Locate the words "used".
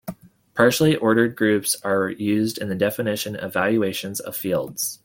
2.09-2.57